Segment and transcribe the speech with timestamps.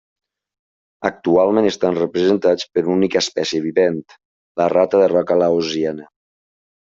[1.09, 4.01] Actualment estan representats per una única espècie vivent,
[4.61, 6.09] la rata de roca laosiana.